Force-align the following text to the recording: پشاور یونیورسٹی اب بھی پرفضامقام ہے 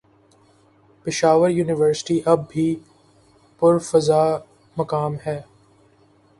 پشاور 1.05 1.49
یونیورسٹی 1.49 2.17
اب 2.25 2.39
بھی 2.49 2.67
پرفضامقام 3.61 5.15
ہے 5.25 5.39